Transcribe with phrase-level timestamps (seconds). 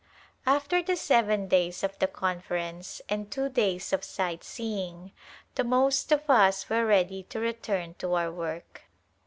[0.47, 5.11] After the seven days of the Conference and two days of sightseeing
[5.53, 8.85] the most of us were ready to re turn to our work.